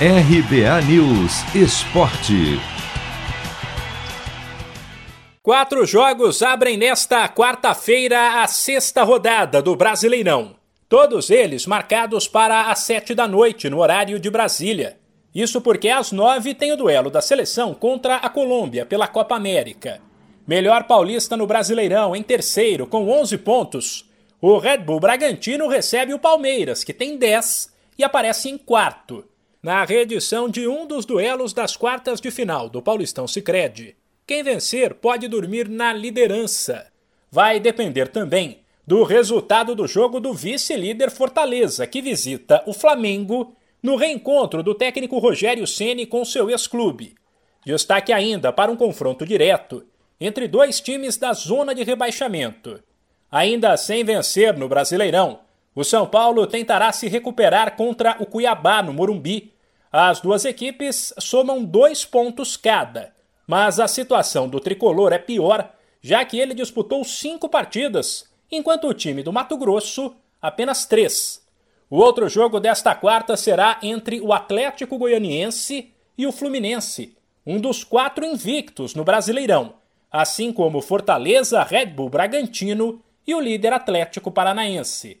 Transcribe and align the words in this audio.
RBA 0.00 0.82
News 0.88 1.54
Esporte. 1.54 2.58
Quatro 5.40 5.86
jogos 5.86 6.42
abrem 6.42 6.76
nesta 6.76 7.28
quarta-feira 7.28 8.42
a 8.42 8.46
sexta 8.48 9.04
rodada 9.04 9.62
do 9.62 9.76
Brasileirão. 9.76 10.56
Todos 10.88 11.30
eles 11.30 11.64
marcados 11.64 12.26
para 12.26 12.72
as 12.72 12.80
sete 12.80 13.14
da 13.14 13.28
noite, 13.28 13.70
no 13.70 13.78
horário 13.78 14.18
de 14.18 14.28
Brasília. 14.28 14.98
Isso 15.32 15.60
porque 15.60 15.88
às 15.88 16.10
nove 16.10 16.54
tem 16.54 16.72
o 16.72 16.76
duelo 16.76 17.08
da 17.08 17.22
seleção 17.22 17.72
contra 17.72 18.16
a 18.16 18.28
Colômbia 18.28 18.84
pela 18.84 19.06
Copa 19.06 19.36
América. 19.36 20.00
Melhor 20.44 20.88
paulista 20.88 21.36
no 21.36 21.46
Brasileirão, 21.46 22.16
em 22.16 22.22
terceiro, 22.24 22.84
com 22.84 23.08
11 23.08 23.38
pontos. 23.38 24.10
O 24.40 24.58
Red 24.58 24.78
Bull 24.78 24.98
Bragantino 24.98 25.68
recebe 25.68 26.12
o 26.12 26.18
Palmeiras, 26.18 26.82
que 26.82 26.92
tem 26.92 27.16
10 27.16 27.72
e 27.96 28.02
aparece 28.02 28.48
em 28.48 28.58
quarto. 28.58 29.24
Na 29.64 29.82
reedição 29.82 30.46
de 30.46 30.68
um 30.68 30.86
dos 30.86 31.06
duelos 31.06 31.54
das 31.54 31.74
quartas 31.74 32.20
de 32.20 32.30
final 32.30 32.68
do 32.68 32.82
Paulistão 32.82 33.26
Sicredi. 33.26 33.96
Quem 34.26 34.42
vencer 34.42 34.92
pode 34.92 35.26
dormir 35.26 35.70
na 35.70 35.90
liderança. 35.90 36.88
Vai 37.30 37.58
depender 37.58 38.08
também 38.08 38.58
do 38.86 39.02
resultado 39.04 39.74
do 39.74 39.86
jogo 39.86 40.20
do 40.20 40.34
vice-líder 40.34 41.10
Fortaleza, 41.10 41.86
que 41.86 42.02
visita 42.02 42.62
o 42.66 42.74
Flamengo 42.74 43.56
no 43.82 43.96
reencontro 43.96 44.62
do 44.62 44.74
técnico 44.74 45.18
Rogério 45.18 45.66
Ceni 45.66 46.04
com 46.04 46.22
seu 46.26 46.50
ex-clube. 46.50 47.14
Destaque 47.64 48.12
ainda 48.12 48.52
para 48.52 48.70
um 48.70 48.76
confronto 48.76 49.24
direto 49.24 49.82
entre 50.20 50.46
dois 50.46 50.78
times 50.78 51.16
da 51.16 51.32
zona 51.32 51.74
de 51.74 51.82
rebaixamento. 51.82 52.82
Ainda 53.32 53.74
sem 53.78 54.04
vencer 54.04 54.58
no 54.58 54.68
Brasileirão, 54.68 55.40
o 55.74 55.82
São 55.82 56.06
Paulo 56.06 56.46
tentará 56.46 56.92
se 56.92 57.08
recuperar 57.08 57.76
contra 57.76 58.14
o 58.20 58.26
Cuiabá 58.26 58.82
no 58.82 58.92
Morumbi. 58.92 59.53
As 59.96 60.20
duas 60.20 60.44
equipes 60.44 61.14
somam 61.20 61.64
dois 61.64 62.04
pontos 62.04 62.56
cada, 62.56 63.14
mas 63.46 63.78
a 63.78 63.86
situação 63.86 64.48
do 64.48 64.58
tricolor 64.58 65.12
é 65.12 65.20
pior, 65.20 65.72
já 66.02 66.24
que 66.24 66.36
ele 66.36 66.52
disputou 66.52 67.04
cinco 67.04 67.48
partidas, 67.48 68.28
enquanto 68.50 68.88
o 68.88 68.92
time 68.92 69.22
do 69.22 69.32
Mato 69.32 69.56
Grosso 69.56 70.12
apenas 70.42 70.84
três. 70.84 71.46
O 71.88 71.98
outro 71.98 72.28
jogo 72.28 72.58
desta 72.58 72.92
quarta 72.92 73.36
será 73.36 73.78
entre 73.84 74.20
o 74.20 74.32
Atlético 74.32 74.98
Goianiense 74.98 75.92
e 76.18 76.26
o 76.26 76.32
Fluminense, 76.32 77.16
um 77.46 77.60
dos 77.60 77.84
quatro 77.84 78.24
invictos 78.24 78.96
no 78.96 79.04
Brasileirão, 79.04 79.74
assim 80.10 80.52
como 80.52 80.82
Fortaleza, 80.82 81.62
Red 81.62 81.86
Bull 81.86 82.10
Bragantino 82.10 83.00
e 83.24 83.32
o 83.32 83.40
líder 83.40 83.72
Atlético 83.72 84.32
Paranaense. 84.32 85.20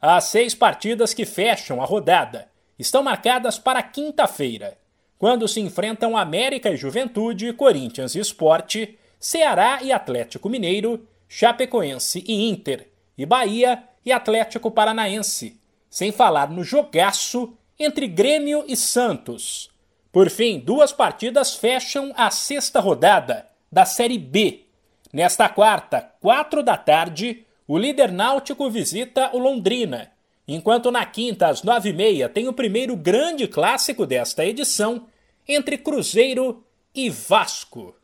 As 0.00 0.26
seis 0.26 0.54
partidas 0.54 1.12
que 1.12 1.26
fecham 1.26 1.82
a 1.82 1.84
rodada 1.84 2.51
estão 2.82 3.02
marcadas 3.02 3.58
para 3.58 3.82
quinta-feira, 3.82 4.76
quando 5.18 5.48
se 5.48 5.60
enfrentam 5.60 6.16
América 6.16 6.70
e 6.70 6.76
Juventude, 6.76 7.52
Corinthians 7.54 8.14
e 8.14 8.18
Esporte, 8.18 8.98
Ceará 9.18 9.78
e 9.82 9.90
Atlético 9.90 10.50
Mineiro, 10.50 11.08
Chapecoense 11.28 12.22
e 12.26 12.50
Inter, 12.50 12.88
e 13.16 13.24
Bahia 13.24 13.82
e 14.04 14.12
Atlético 14.12 14.70
Paranaense 14.70 15.62
sem 15.92 16.10
falar 16.10 16.50
no 16.50 16.64
jogaço 16.64 17.52
entre 17.78 18.06
Grêmio 18.06 18.64
e 18.66 18.74
Santos. 18.74 19.70
Por 20.10 20.30
fim, 20.30 20.58
duas 20.58 20.90
partidas 20.90 21.54
fecham 21.54 22.14
a 22.16 22.30
sexta 22.30 22.80
rodada 22.80 23.46
da 23.70 23.84
Série 23.84 24.16
B. 24.16 24.64
Nesta 25.12 25.50
quarta, 25.50 26.00
quatro 26.18 26.62
da 26.62 26.78
tarde, 26.78 27.44
o 27.68 27.76
líder 27.76 28.10
náutico 28.10 28.70
visita 28.70 29.36
o 29.36 29.38
Londrina, 29.38 30.11
enquanto 30.46 30.90
na 30.90 31.04
quinta, 31.04 31.48
às 31.48 31.62
nove 31.62 31.90
e 31.90 31.92
meia, 31.92 32.28
tem 32.28 32.48
o 32.48 32.52
primeiro 32.52 32.96
grande 32.96 33.48
clássico 33.48 34.06
desta 34.06 34.44
edição 34.44 35.08
entre 35.48 35.78
Cruzeiro 35.78 36.64
e 36.94 37.10
Vasco. 37.10 37.94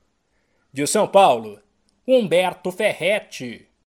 De 0.72 0.86
São 0.86 1.06
Paulo, 1.06 1.60
Humberto 2.06 2.72
Ferretti. 2.72 3.67